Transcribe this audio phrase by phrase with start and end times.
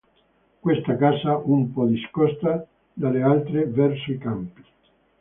[0.63, 4.63] Questa casa, un po' discosta dalle altre, verso i campi.